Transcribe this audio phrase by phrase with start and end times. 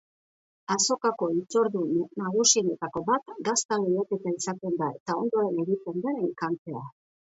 [0.75, 1.83] Azokako hitzordu
[2.23, 6.89] nagusienetako bat gazta lehiaketa izaten da eta ondoren egiten den enkantea.